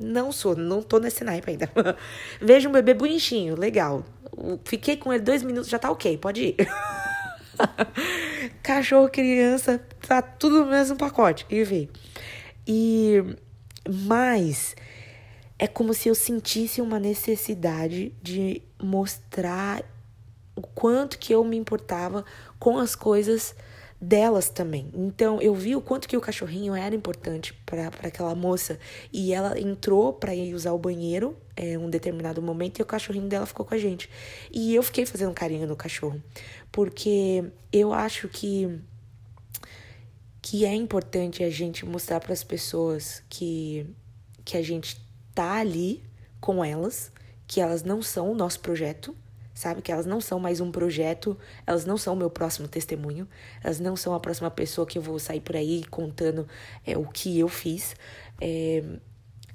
Não 0.00 0.30
sou, 0.30 0.56
não 0.56 0.82
tô 0.82 0.98
nesse 0.98 1.24
naipe 1.24 1.50
ainda. 1.50 1.70
Vejo 2.40 2.68
um 2.68 2.72
bebê 2.72 2.94
bonitinho, 2.94 3.58
legal. 3.58 4.04
Fiquei 4.64 4.96
com 4.96 5.12
ele 5.12 5.22
dois 5.22 5.42
minutos, 5.42 5.68
já 5.68 5.78
tá 5.78 5.90
ok, 5.90 6.16
pode 6.18 6.42
ir. 6.42 6.56
Cachorro, 8.62 9.08
criança, 9.08 9.80
tá 10.06 10.22
tudo 10.22 10.64
no 10.64 10.70
mesmo 10.70 10.96
pacote. 10.96 11.46
Enfim. 11.50 11.88
E 12.66 13.22
mas 13.88 14.76
é 15.58 15.66
como 15.66 15.92
se 15.92 16.08
eu 16.08 16.14
sentisse 16.14 16.80
uma 16.80 16.98
necessidade 16.98 18.14
de 18.22 18.62
mostrar 18.82 19.82
o 20.54 20.62
quanto 20.62 21.18
que 21.18 21.34
eu 21.34 21.44
me 21.44 21.56
importava 21.56 22.24
com 22.58 22.78
as 22.78 22.94
coisas 22.94 23.54
delas 24.00 24.48
também. 24.48 24.90
Então 24.94 25.40
eu 25.42 25.54
vi 25.54 25.76
o 25.76 25.80
quanto 25.80 26.08
que 26.08 26.16
o 26.16 26.20
cachorrinho 26.20 26.74
era 26.74 26.94
importante 26.94 27.52
para 27.66 27.88
aquela 28.02 28.34
moça 28.34 28.78
e 29.12 29.32
ela 29.32 29.60
entrou 29.60 30.12
para 30.12 30.34
ir 30.34 30.54
usar 30.54 30.72
o 30.72 30.78
banheiro 30.78 31.36
é, 31.54 31.76
um 31.76 31.90
determinado 31.90 32.40
momento 32.40 32.78
e 32.78 32.82
o 32.82 32.86
cachorrinho 32.86 33.28
dela 33.28 33.44
ficou 33.44 33.66
com 33.66 33.74
a 33.74 33.78
gente. 33.78 34.08
E 34.50 34.74
eu 34.74 34.82
fiquei 34.82 35.04
fazendo 35.04 35.34
carinho 35.34 35.66
no 35.66 35.76
cachorro, 35.76 36.22
porque 36.72 37.44
eu 37.72 37.92
acho 37.92 38.28
que 38.28 38.80
que 40.42 40.64
é 40.64 40.74
importante 40.74 41.44
a 41.44 41.50
gente 41.50 41.84
mostrar 41.84 42.18
para 42.18 42.32
as 42.32 42.42
pessoas 42.42 43.22
que, 43.28 43.86
que 44.42 44.56
a 44.56 44.62
gente 44.62 44.98
tá 45.34 45.56
ali 45.56 46.02
com 46.40 46.64
elas, 46.64 47.12
que 47.46 47.60
elas 47.60 47.82
não 47.82 48.00
são 48.00 48.32
o 48.32 48.34
nosso 48.34 48.60
projeto, 48.60 49.14
sabe? 49.60 49.82
Que 49.82 49.92
elas 49.92 50.06
não 50.06 50.22
são 50.22 50.40
mais 50.40 50.58
um 50.58 50.72
projeto, 50.72 51.36
elas 51.66 51.84
não 51.84 51.98
são 51.98 52.14
o 52.14 52.16
meu 52.16 52.30
próximo 52.30 52.66
testemunho, 52.66 53.28
elas 53.62 53.78
não 53.78 53.94
são 53.94 54.14
a 54.14 54.18
próxima 54.18 54.50
pessoa 54.50 54.86
que 54.86 54.96
eu 54.96 55.02
vou 55.02 55.18
sair 55.18 55.40
por 55.40 55.54
aí 55.54 55.84
contando 55.90 56.48
é, 56.86 56.96
o 56.96 57.04
que 57.04 57.38
eu 57.38 57.46
fiz. 57.46 57.94
É, 58.40 58.82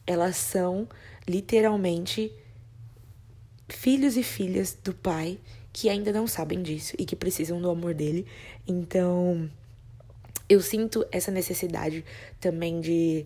elas 0.05 0.37
são 0.37 0.87
literalmente 1.27 2.31
filhos 3.67 4.15
e 4.15 4.21
filhas 4.21 4.77
do 4.83 4.93
pai 4.93 5.39
que 5.73 5.89
ainda 5.89 6.13
não 6.13 6.27
sabem 6.27 6.61
disso 6.61 6.95
e 6.99 7.03
que 7.03 7.15
precisam 7.15 7.59
do 7.59 7.67
amor 7.67 7.95
dele. 7.95 8.27
Então 8.67 9.49
eu 10.47 10.61
sinto 10.61 11.03
essa 11.11 11.31
necessidade 11.31 12.05
também 12.39 12.79
de 12.79 13.25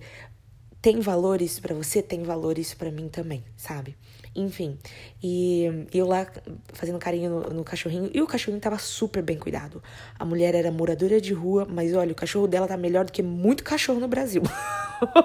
tem 0.82 1.02
valores 1.02 1.60
para 1.60 1.76
você, 1.76 2.02
tem 2.02 2.24
valores 2.24 2.74
para 2.74 2.90
mim 2.90 3.10
também, 3.10 3.44
sabe? 3.58 3.98
Enfim, 4.36 4.78
e 5.22 5.88
eu 5.94 6.08
lá 6.08 6.28
fazendo 6.74 7.00
carinho 7.00 7.30
no, 7.30 7.42
no, 7.50 7.64
cachorrinho, 7.64 8.12
e 8.14 8.22
o 8.22 8.28
cachorrinho 8.28 8.62
tava 8.62 8.78
super 8.78 9.24
bem 9.24 9.38
cuidado. 9.38 9.82
A 10.18 10.24
mulher 10.24 10.54
era 10.54 10.72
moradora 10.72 11.20
de 11.20 11.34
rua, 11.34 11.68
mas 11.70 11.94
olha, 11.96 12.12
o 12.12 12.16
cachorro 12.16 12.48
dela 12.48 12.68
tá 12.68 12.78
melhor 12.78 13.06
do 13.06 13.12
que 13.12 13.24
muito 13.24 13.64
cachorro 13.64 14.00
no 14.00 14.08
Brasil. 14.08 14.44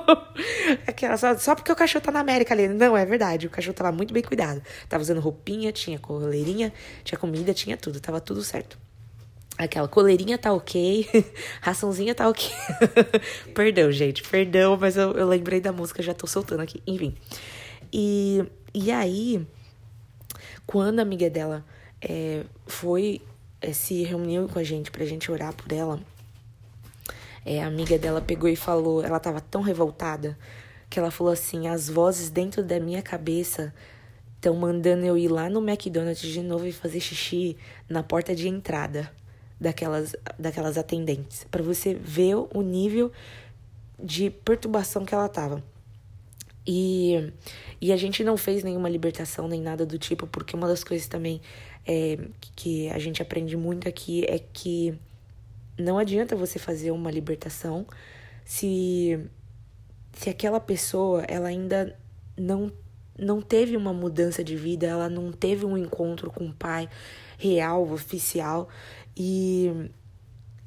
Aquela, 0.87 1.16
só, 1.16 1.37
só 1.37 1.54
porque 1.54 1.70
o 1.70 1.76
cachorro 1.76 2.04
tá 2.04 2.11
na 2.11 2.20
América 2.20 2.54
ali. 2.54 2.66
Não, 2.66 2.96
é 2.96 3.04
verdade, 3.04 3.46
o 3.46 3.50
cachorro 3.50 3.75
tava 3.75 3.92
muito 3.92 4.14
bem 4.14 4.23
cuidado. 4.23 4.62
Tava 4.88 5.02
usando 5.02 5.20
roupinha, 5.20 5.70
tinha 5.70 5.99
coleirinha, 5.99 6.73
tinha 7.04 7.18
comida, 7.18 7.52
tinha 7.52 7.76
tudo, 7.76 8.00
tava 8.00 8.20
tudo 8.20 8.42
certo. 8.42 8.78
Aquela 9.56 9.87
coleirinha 9.87 10.37
tá 10.37 10.52
ok, 10.52 11.06
raçãozinha 11.61 12.14
tá 12.14 12.28
ok. 12.28 12.50
perdão, 13.54 13.92
gente, 13.92 14.23
perdão, 14.25 14.76
mas 14.76 14.96
eu, 14.96 15.12
eu 15.12 15.28
lembrei 15.28 15.61
da 15.61 15.73
música, 15.73 16.02
já 16.02 16.12
tô 16.12 16.26
soltando 16.26 16.61
aqui. 16.61 16.82
Enfim. 16.87 17.14
E, 17.92 18.44
e 18.74 18.90
aí, 18.90 19.46
quando 20.66 20.98
a 20.98 21.02
amiga 21.02 21.30
dela 21.30 21.64
é, 22.00 22.44
foi, 22.66 23.22
é, 23.60 23.72
se 23.72 24.02
reuniu 24.02 24.48
com 24.48 24.58
a 24.58 24.64
gente 24.64 24.90
pra 24.90 25.04
gente 25.04 25.30
orar 25.30 25.54
por 25.54 25.72
ela, 25.72 26.00
é, 27.44 27.62
a 27.62 27.66
amiga 27.66 27.98
dela 27.98 28.20
pegou 28.20 28.48
e 28.48 28.56
falou, 28.56 29.04
ela 29.04 29.20
tava 29.20 29.40
tão 29.40 29.62
revoltada, 29.62 30.36
que 30.90 30.98
ela 30.98 31.10
falou 31.10 31.32
assim: 31.32 31.68
as 31.68 31.88
vozes 31.88 32.30
dentro 32.30 32.64
da 32.64 32.80
minha 32.80 33.02
cabeça 33.02 33.72
estão 34.36 34.54
mandando 34.54 35.04
eu 35.04 35.16
ir 35.16 35.28
lá 35.28 35.48
no 35.48 35.66
McDonald's 35.66 36.20
de 36.20 36.42
novo 36.42 36.66
e 36.66 36.72
fazer 36.72 37.00
xixi 37.00 37.56
na 37.88 38.02
porta 38.02 38.34
de 38.34 38.48
entrada 38.48 39.10
daquelas, 39.60 40.16
daquelas 40.38 40.76
atendentes, 40.76 41.44
para 41.50 41.62
você 41.62 41.94
ver 41.94 42.34
o 42.34 42.62
nível 42.62 43.10
de 44.02 44.30
perturbação 44.30 45.04
que 45.04 45.14
ela 45.14 45.28
tava. 45.28 45.62
E, 46.66 47.33
e 47.80 47.92
a 47.92 47.97
gente 47.97 48.25
não 48.25 48.37
fez 48.37 48.64
nenhuma 48.64 48.88
libertação 48.88 49.47
nem 49.47 49.61
nada 49.61 49.85
do 49.85 49.99
tipo, 49.99 50.26
porque 50.26 50.56
uma 50.56 50.66
das 50.66 50.83
coisas 50.83 51.06
também 51.06 51.40
é, 51.87 52.18
que 52.56 52.88
a 52.88 52.99
gente 52.99 53.21
aprende 53.21 53.56
muito 53.56 53.88
aqui 53.88 54.25
é 54.25 54.38
que 54.38 54.99
não 55.78 55.99
adianta 55.99 56.35
você 56.35 56.59
fazer 56.59 56.90
uma 56.90 57.11
libertação 57.11 57.87
se, 58.44 59.18
se 60.12 60.30
aquela 60.30 60.61
pessoa 60.61 61.23
ela 61.28 61.49
ainda 61.49 61.99
não, 62.37 62.73
não 63.18 63.40
teve 63.40 63.76
uma 63.76 63.92
mudança 63.92 64.44
de 64.44 64.56
vida, 64.56 64.87
ela 64.87 65.09
não 65.09 65.33
teve 65.33 65.64
um 65.64 65.76
encontro 65.76 66.30
com 66.30 66.47
o 66.47 66.54
pai 66.54 66.88
real, 67.38 67.90
oficial. 67.90 68.68
E 69.16 69.90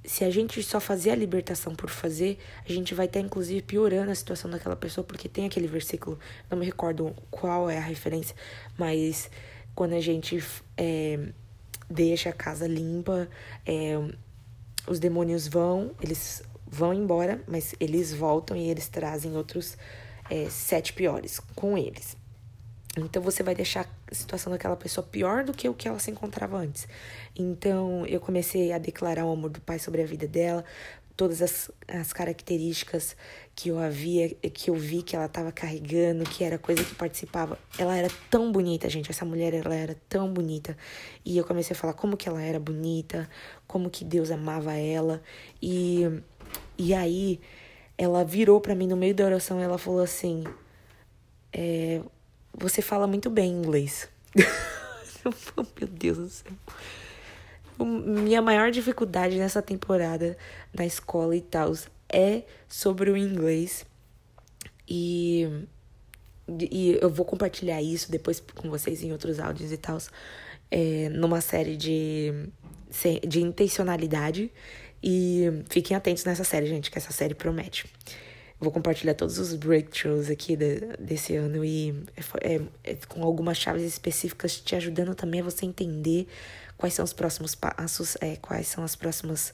se 0.07 0.23
a 0.23 0.31
gente 0.31 0.63
só 0.63 0.79
fazer 0.79 1.11
a 1.11 1.15
libertação 1.15 1.75
por 1.75 1.89
fazer, 1.89 2.39
a 2.67 2.71
gente 2.71 2.95
vai 2.95 3.05
estar 3.05 3.19
inclusive 3.19 3.61
piorando 3.61 4.09
a 4.09 4.15
situação 4.15 4.49
daquela 4.49 4.75
pessoa, 4.75 5.03
porque 5.03 5.27
tem 5.27 5.45
aquele 5.45 5.67
versículo, 5.67 6.17
não 6.49 6.57
me 6.57 6.65
recordo 6.65 7.13
qual 7.29 7.69
é 7.69 7.77
a 7.77 7.81
referência, 7.81 8.33
mas 8.77 9.29
quando 9.75 9.93
a 9.93 9.99
gente 9.99 10.41
é, 10.77 11.19
deixa 11.89 12.29
a 12.29 12.33
casa 12.33 12.65
limpa, 12.65 13.27
é, 13.65 13.95
os 14.87 14.97
demônios 14.97 15.45
vão, 15.45 15.91
eles 16.01 16.41
vão 16.65 16.93
embora, 16.93 17.41
mas 17.45 17.75
eles 17.77 18.13
voltam 18.13 18.55
e 18.55 18.69
eles 18.69 18.87
trazem 18.87 19.35
outros 19.35 19.77
é, 20.29 20.49
sete 20.49 20.93
piores 20.93 21.41
com 21.53 21.77
eles. 21.77 22.15
Então 22.95 23.21
você 23.21 23.43
vai 23.43 23.53
deixar 23.53 23.87
a 24.09 24.15
situação 24.15 24.51
daquela 24.51 24.75
pessoa 24.75 25.05
pior 25.05 25.43
do 25.43 25.53
que 25.53 25.67
o 25.69 25.73
que 25.73 25.87
ela 25.87 25.99
se 25.99 26.09
encontrava 26.09 26.57
antes. 26.57 26.87
Então 27.35 28.05
eu 28.05 28.19
comecei 28.19 28.71
a 28.71 28.77
declarar 28.77 29.25
o 29.25 29.31
amor 29.31 29.49
do 29.49 29.61
Pai 29.61 29.77
sobre 29.79 30.01
a 30.01 30.05
vida 30.05 30.27
dela, 30.27 30.63
todas 31.15 31.41
as, 31.41 31.71
as 31.87 32.13
características 32.13 33.15
que 33.55 33.69
eu 33.69 33.79
havia, 33.79 34.29
que 34.29 34.69
eu 34.69 34.75
vi 34.75 35.01
que 35.01 35.15
ela 35.15 35.25
estava 35.25 35.51
carregando, 35.51 36.23
que 36.23 36.43
era 36.43 36.57
coisa 36.57 36.83
que 36.83 36.95
participava. 36.95 37.57
Ela 37.77 37.95
era 37.97 38.09
tão 38.29 38.51
bonita, 38.51 38.87
gente. 38.89 39.11
Essa 39.11 39.25
mulher 39.25 39.53
ela 39.53 39.75
era 39.75 39.95
tão 40.07 40.31
bonita. 40.31 40.77
E 41.25 41.37
eu 41.37 41.43
comecei 41.43 41.75
a 41.75 41.79
falar 41.79 41.93
como 41.93 42.15
que 42.15 42.29
ela 42.29 42.41
era 42.41 42.59
bonita, 42.59 43.29
como 43.67 43.89
que 43.89 44.05
Deus 44.05 44.31
amava 44.31 44.73
ela. 44.73 45.21
E 45.61 46.03
e 46.77 46.93
aí 46.93 47.39
ela 47.97 48.23
virou 48.23 48.61
para 48.61 48.75
mim 48.75 48.87
no 48.87 48.95
meio 48.95 49.15
da 49.15 49.25
oração, 49.25 49.59
ela 49.59 49.77
falou 49.77 50.01
assim: 50.01 50.43
é, 51.51 52.01
você 52.57 52.81
fala 52.81 53.05
muito 53.05 53.29
bem 53.29 53.51
inglês. 53.51 54.09
Meu 55.79 55.87
Deus 55.87 56.17
do 56.17 56.29
céu. 56.29 56.51
Minha 57.79 58.41
maior 58.41 58.71
dificuldade 58.71 59.37
nessa 59.37 59.61
temporada 59.61 60.35
na 60.73 60.85
escola 60.85 61.35
e 61.35 61.41
tal 61.41 61.73
é 62.09 62.41
sobre 62.67 63.11
o 63.11 63.17
inglês. 63.17 63.85
E, 64.89 65.47
e 66.71 66.97
eu 66.99 67.09
vou 67.09 67.25
compartilhar 67.25 67.81
isso 67.81 68.09
depois 68.09 68.39
com 68.39 68.69
vocês 68.69 69.03
em 69.03 69.11
outros 69.11 69.39
áudios 69.39 69.71
e 69.71 69.77
tal. 69.77 69.99
É, 70.71 71.09
numa 71.09 71.39
série 71.39 71.77
de, 71.77 72.49
de 73.27 73.41
intencionalidade. 73.41 74.51
E 75.03 75.63
fiquem 75.69 75.95
atentos 75.95 76.25
nessa 76.25 76.43
série, 76.43 76.65
gente, 76.65 76.89
que 76.89 76.97
essa 76.97 77.11
série 77.13 77.35
promete. 77.35 77.85
Vou 78.59 78.71
compartilhar 78.71 79.13
todos 79.13 79.37
os 79.37 79.53
breakthroughs 79.53 80.31
aqui 80.31 80.55
de, 80.55 80.79
desse 80.99 81.35
ano 81.35 81.63
e 81.63 82.03
é, 82.41 82.55
é, 82.55 82.61
é, 82.83 82.95
com 83.07 83.23
algumas 83.23 83.57
chaves 83.57 83.83
específicas 83.83 84.59
te 84.59 84.75
ajudando 84.75 85.13
também 85.13 85.41
a 85.41 85.43
você 85.43 85.65
entender 85.65 86.27
quais 86.75 86.95
são 86.95 87.05
os 87.05 87.13
próximos 87.13 87.53
passos, 87.53 88.17
é, 88.19 88.35
quais 88.37 88.67
são 88.67 88.83
as 88.83 88.95
próximas 88.95 89.53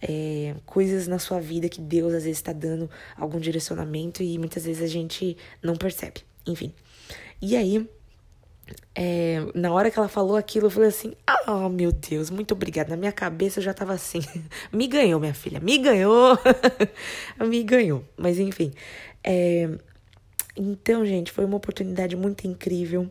é, 0.00 0.54
coisas 0.64 1.08
na 1.08 1.18
sua 1.18 1.40
vida 1.40 1.68
que 1.68 1.80
Deus 1.80 2.14
às 2.14 2.22
vezes 2.22 2.38
está 2.38 2.52
dando 2.52 2.88
algum 3.16 3.40
direcionamento 3.40 4.22
e 4.22 4.38
muitas 4.38 4.64
vezes 4.64 4.82
a 4.82 4.86
gente 4.86 5.36
não 5.60 5.74
percebe. 5.74 6.20
Enfim. 6.46 6.72
E 7.42 7.56
aí, 7.56 7.88
é, 8.94 9.38
na 9.54 9.72
hora 9.72 9.90
que 9.90 9.98
ela 9.98 10.08
falou 10.08 10.36
aquilo, 10.36 10.66
eu 10.66 10.70
falei 10.70 10.88
assim: 10.88 11.14
Ah, 11.26 11.66
oh, 11.66 11.68
meu 11.68 11.92
Deus, 11.92 12.30
muito 12.30 12.52
obrigada. 12.54 12.90
Na 12.90 12.96
minha 12.96 13.12
cabeça 13.12 13.60
eu 13.60 13.64
já 13.64 13.74
tava 13.74 13.92
assim: 13.92 14.20
Me 14.72 14.86
ganhou, 14.86 15.20
minha 15.20 15.34
filha, 15.34 15.60
me 15.60 15.78
ganhou, 15.78 16.38
me 17.46 17.62
ganhou. 17.62 18.04
Mas 18.16 18.38
enfim, 18.38 18.72
é, 19.24 19.68
Então, 20.56 21.04
gente, 21.06 21.32
foi 21.32 21.44
uma 21.44 21.56
oportunidade 21.56 22.16
muito 22.16 22.46
incrível. 22.46 23.10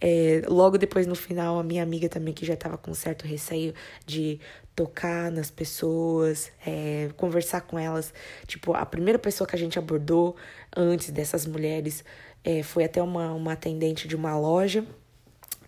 É, 0.00 0.42
logo 0.48 0.78
depois, 0.78 1.06
no 1.06 1.14
final, 1.14 1.58
a 1.58 1.62
minha 1.62 1.82
amiga 1.82 2.08
também, 2.08 2.34
que 2.34 2.46
já 2.46 2.54
estava 2.54 2.78
com 2.78 2.92
certo 2.94 3.26
receio 3.26 3.74
de 4.06 4.40
tocar 4.74 5.30
nas 5.30 5.50
pessoas, 5.50 6.52
é, 6.66 7.10
conversar 7.16 7.62
com 7.62 7.78
elas. 7.78 8.12
Tipo, 8.46 8.74
a 8.74 8.84
primeira 8.86 9.18
pessoa 9.18 9.48
que 9.48 9.56
a 9.56 9.58
gente 9.58 9.78
abordou 9.78 10.36
antes 10.76 11.10
dessas 11.10 11.46
mulheres 11.46 12.04
é, 12.46 12.62
foi 12.62 12.84
até 12.84 13.02
uma, 13.02 13.32
uma 13.34 13.52
atendente 13.54 14.06
de 14.06 14.14
uma 14.14 14.38
loja. 14.38 14.86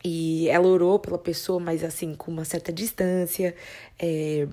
E 0.05 0.49
ela 0.49 0.69
orou 0.69 0.99
pela 0.99 1.19
pessoa, 1.19 1.59
mas 1.59 1.83
assim, 1.83 2.15
com 2.15 2.31
uma 2.31 2.45
certa 2.45 2.73
distância. 2.73 3.55
É, 3.99 4.47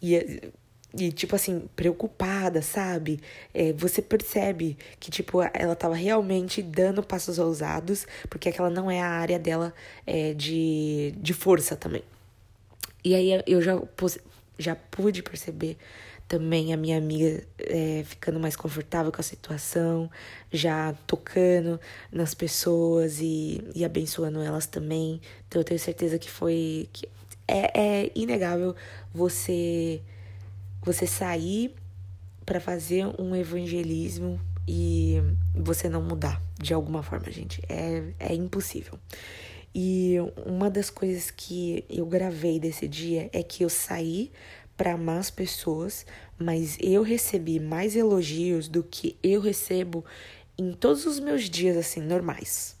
e 0.00 0.52
e, 0.94 1.10
tipo 1.10 1.34
assim, 1.34 1.70
preocupada, 1.74 2.60
sabe? 2.60 3.18
É, 3.54 3.72
você 3.72 4.02
percebe 4.02 4.76
que, 5.00 5.10
tipo, 5.10 5.38
ela 5.54 5.74
tava 5.74 5.94
realmente 5.94 6.60
dando 6.60 7.02
passos 7.02 7.38
ousados, 7.38 8.06
porque 8.28 8.50
aquela 8.50 8.68
não 8.68 8.90
é 8.90 9.00
a 9.00 9.08
área 9.08 9.38
dela 9.38 9.72
é, 10.06 10.34
de, 10.34 11.14
de 11.16 11.32
força 11.32 11.76
também. 11.76 12.02
E 13.02 13.14
aí 13.14 13.42
eu 13.46 13.62
já, 13.62 13.80
já 14.58 14.74
pude 14.76 15.22
perceber 15.22 15.76
também 16.28 16.72
a 16.72 16.76
minha 16.76 16.96
amiga 16.96 17.44
é, 17.58 18.02
ficando 18.06 18.40
mais 18.40 18.56
confortável 18.56 19.12
com 19.12 19.20
a 19.20 19.24
situação, 19.24 20.10
já 20.50 20.94
tocando 21.06 21.78
nas 22.10 22.32
pessoas 22.32 23.20
e, 23.20 23.62
e 23.74 23.84
abençoando 23.84 24.40
elas 24.40 24.66
também. 24.66 25.20
Então 25.46 25.60
eu 25.60 25.64
tenho 25.64 25.78
certeza 25.78 26.18
que 26.18 26.30
foi. 26.30 26.88
Que 26.92 27.06
é, 27.46 28.04
é 28.04 28.12
inegável 28.14 28.74
você 29.12 30.00
você 30.82 31.06
sair 31.06 31.74
para 32.44 32.60
fazer 32.60 33.06
um 33.20 33.36
evangelismo 33.36 34.40
e 34.66 35.22
você 35.54 35.88
não 35.88 36.02
mudar 36.02 36.40
de 36.58 36.72
alguma 36.72 37.02
forma, 37.02 37.30
gente. 37.30 37.62
É, 37.68 38.02
é 38.18 38.34
impossível. 38.34 38.98
E 39.74 40.16
uma 40.44 40.70
das 40.70 40.90
coisas 40.90 41.30
que 41.30 41.84
eu 41.88 42.04
gravei 42.04 42.60
desse 42.60 42.86
dia 42.86 43.30
é 43.32 43.42
que 43.42 43.64
eu 43.64 43.70
saí 43.70 44.30
para 44.76 44.94
amar 44.94 45.18
as 45.18 45.30
pessoas, 45.30 46.04
mas 46.38 46.76
eu 46.80 47.02
recebi 47.02 47.58
mais 47.60 47.96
elogios 47.96 48.68
do 48.68 48.82
que 48.82 49.16
eu 49.22 49.40
recebo 49.40 50.04
em 50.58 50.72
todos 50.72 51.06
os 51.06 51.18
meus 51.18 51.48
dias 51.48 51.76
assim 51.76 52.00
normais. 52.00 52.76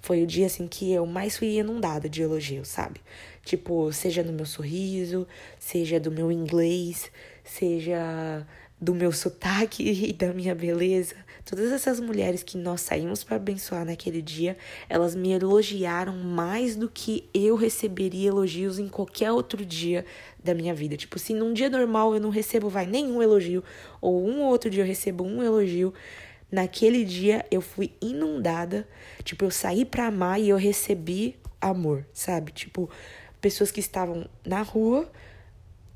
Foi 0.00 0.22
o 0.22 0.26
dia 0.26 0.46
assim 0.46 0.66
que 0.66 0.92
eu 0.92 1.06
mais 1.06 1.36
fui 1.36 1.58
inundada 1.58 2.08
de 2.08 2.22
elogios, 2.22 2.68
sabe? 2.68 3.00
Tipo, 3.44 3.92
seja 3.92 4.22
no 4.22 4.32
meu 4.32 4.46
sorriso, 4.46 5.26
seja 5.58 5.98
do 5.98 6.10
meu 6.10 6.30
inglês, 6.30 7.10
seja 7.44 8.46
do 8.80 8.94
meu 8.94 9.12
sotaque 9.12 9.82
e 10.10 10.12
da 10.12 10.32
minha 10.32 10.54
beleza. 10.54 11.14
Todas 11.44 11.72
essas 11.72 11.98
mulheres 11.98 12.42
que 12.42 12.56
nós 12.56 12.82
saímos 12.82 13.24
para 13.24 13.36
abençoar 13.36 13.84
naquele 13.84 14.22
dia, 14.22 14.56
elas 14.88 15.14
me 15.14 15.32
elogiaram 15.32 16.14
mais 16.16 16.76
do 16.76 16.88
que 16.88 17.28
eu 17.34 17.56
receberia 17.56 18.28
elogios 18.28 18.78
em 18.78 18.88
qualquer 18.88 19.32
outro 19.32 19.66
dia 19.66 20.04
da 20.42 20.54
minha 20.54 20.72
vida. 20.72 20.96
Tipo, 20.96 21.18
se 21.18 21.34
num 21.34 21.52
dia 21.52 21.68
normal 21.68 22.14
eu 22.14 22.20
não 22.20 22.30
recebo, 22.30 22.68
vai, 22.68 22.86
nenhum 22.86 23.20
elogio, 23.20 23.62
ou 24.00 24.24
um 24.24 24.42
ou 24.42 24.50
outro 24.50 24.70
dia 24.70 24.82
eu 24.82 24.86
recebo 24.86 25.24
um 25.24 25.42
elogio, 25.42 25.92
naquele 26.50 27.04
dia 27.04 27.44
eu 27.50 27.60
fui 27.60 27.92
inundada. 28.00 28.86
Tipo, 29.24 29.44
eu 29.44 29.50
saí 29.50 29.84
para 29.84 30.06
amar 30.06 30.40
e 30.40 30.48
eu 30.48 30.56
recebi 30.56 31.36
amor, 31.60 32.06
sabe? 32.12 32.52
Tipo, 32.52 32.88
pessoas 33.40 33.72
que 33.72 33.80
estavam 33.80 34.28
na 34.46 34.62
rua, 34.62 35.10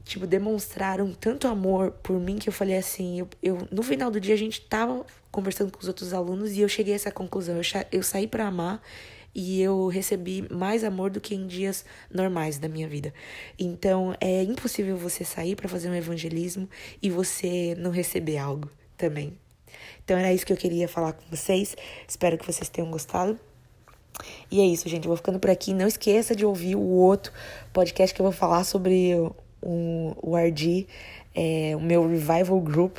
tipo, 0.07 0.25
demonstraram 0.25 1.13
tanto 1.13 1.49
amor 1.49 1.91
por 1.91 2.19
mim 2.19 2.37
que 2.37 2.49
eu 2.49 2.53
falei 2.53 2.77
assim, 2.77 3.19
eu, 3.19 3.29
eu 3.43 3.69
no 3.73 3.83
final 3.83 4.09
do 4.09 4.21
dia 4.21 4.35
a 4.35 4.39
gente 4.39 4.61
tava 4.61 5.05
conversando 5.33 5.73
com 5.73 5.81
os 5.81 5.89
outros 5.89 6.15
alunos 6.15 6.53
e 6.53 6.61
eu 6.61 6.69
cheguei 6.69 6.93
a 6.93 6.97
essa 6.97 7.11
conclusão, 7.11 7.57
eu, 7.57 7.63
eu 7.91 8.03
saí 8.05 8.29
para 8.29 8.47
amar 8.47 8.81
e 9.35 9.61
eu 9.61 9.89
recebi 9.89 10.47
mais 10.51 10.85
amor 10.85 11.11
do 11.11 11.21
que 11.21 11.35
em 11.35 11.47
dias 11.47 11.85
normais 12.11 12.57
da 12.57 12.69
minha 12.69 12.89
vida. 12.89 13.13
Então, 13.59 14.15
é 14.19 14.43
impossível 14.45 14.97
você 14.97 15.25
sair 15.25 15.57
para 15.57 15.69
fazer 15.69 15.91
um 15.91 15.95
evangelismo 15.95 16.67
e 17.03 17.11
você 17.11 17.75
não 17.77 17.91
receber 17.91 18.39
algo 18.39 18.71
também. 18.97 19.37
Então, 20.03 20.17
era 20.17 20.33
isso 20.33 20.47
que 20.47 20.53
eu 20.53 20.57
queria 20.57 20.89
falar 20.89 21.13
com 21.13 21.25
vocês. 21.29 21.77
Espero 22.09 22.39
que 22.39 22.47
vocês 22.47 22.71
tenham 22.71 22.91
gostado. 22.91 23.39
E 24.51 24.59
é 24.61 24.65
isso, 24.65 24.89
gente. 24.89 25.05
Eu 25.05 25.09
vou 25.09 25.17
ficando 25.19 25.39
por 25.39 25.51
aqui. 25.51 25.75
Não 25.75 25.87
esqueça 25.87 26.35
de 26.35 26.47
ouvir 26.47 26.75
o 26.75 26.81
outro 26.81 27.31
podcast 27.75 28.15
que 28.15 28.23
eu 28.23 28.25
vou 28.25 28.33
falar 28.33 28.65
sobre 28.65 29.13
o, 29.63 30.15
o 30.23 30.37
RD, 30.37 30.87
é, 31.35 31.75
o 31.77 31.81
meu 31.81 32.09
Revival 32.09 32.61
Group. 32.61 32.99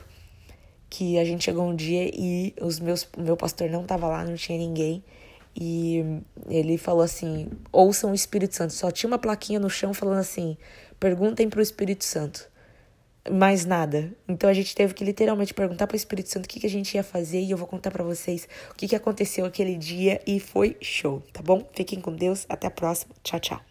Que 0.89 1.19
a 1.19 1.25
gente 1.25 1.43
chegou 1.43 1.67
um 1.67 1.75
dia 1.75 2.09
e 2.13 2.53
os 2.61 2.79
meus, 2.79 3.03
o 3.17 3.21
meu 3.21 3.35
pastor 3.35 3.69
não 3.69 3.83
tava 3.83 4.07
lá, 4.07 4.23
não 4.23 4.35
tinha 4.35 4.57
ninguém. 4.57 5.03
E 5.53 6.01
ele 6.47 6.77
falou 6.77 7.01
assim: 7.01 7.49
ouçam 7.71 8.11
o 8.11 8.15
Espírito 8.15 8.55
Santo. 8.55 8.73
Só 8.73 8.89
tinha 8.89 9.09
uma 9.09 9.17
plaquinha 9.17 9.59
no 9.59 9.69
chão 9.69 9.93
falando 9.93 10.19
assim: 10.19 10.55
perguntem 10.99 11.49
pro 11.49 11.61
Espírito 11.61 12.05
Santo 12.05 12.49
mais 13.29 13.65
nada. 13.65 14.11
Então 14.27 14.49
a 14.49 14.53
gente 14.53 14.75
teve 14.75 14.93
que 14.93 15.03
literalmente 15.03 15.53
perguntar 15.53 15.87
para 15.87 15.95
o 15.95 15.97
Espírito 15.97 16.29
Santo 16.29 16.45
o 16.45 16.47
que, 16.47 16.59
que 16.59 16.67
a 16.67 16.69
gente 16.69 16.95
ia 16.95 17.03
fazer 17.03 17.41
e 17.41 17.51
eu 17.51 17.57
vou 17.57 17.67
contar 17.67 17.91
para 17.91 18.03
vocês 18.03 18.47
o 18.71 18.75
que, 18.75 18.87
que 18.87 18.95
aconteceu 18.95 19.45
aquele 19.45 19.75
dia 19.75 20.21
e 20.25 20.39
foi 20.39 20.77
show, 20.81 21.21
tá 21.33 21.41
bom? 21.41 21.67
Fiquem 21.73 21.99
com 21.99 22.13
Deus, 22.13 22.45
até 22.49 22.67
a 22.67 22.71
próxima. 22.71 23.13
Tchau, 23.23 23.39
tchau. 23.39 23.66